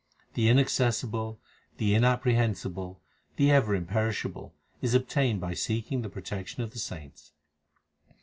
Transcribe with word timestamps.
The 0.33 0.49
Inaccessible, 0.49 1.39
the 1.77 1.93
Inapprehensible, 1.93 2.99
the 3.35 3.51
ever 3.51 3.79
Imperish 3.79 4.25
able, 4.27 4.55
is 4.81 4.95
obtained 4.95 5.39
by 5.39 5.53
seeking 5.53 6.01
the 6.01 6.09
protection 6.09 6.63
of 6.63 6.71
the 6.71 6.79
saints. 6.79 7.33